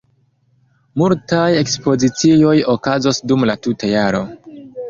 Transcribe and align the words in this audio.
Multaj 1.01 1.51
ekspozicioj 1.59 2.57
okazos 2.75 3.23
dum 3.33 3.49
la 3.51 3.61
tuta 3.67 3.95
jaro. 3.97 4.27